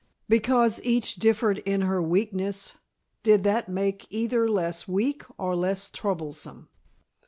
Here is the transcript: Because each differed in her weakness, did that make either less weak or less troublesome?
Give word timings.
Because 0.27 0.81
each 0.83 1.17
differed 1.17 1.59
in 1.59 1.81
her 1.81 2.01
weakness, 2.01 2.73
did 3.21 3.43
that 3.43 3.69
make 3.69 4.07
either 4.09 4.49
less 4.49 4.87
weak 4.87 5.23
or 5.37 5.55
less 5.55 5.91
troublesome? 5.91 6.69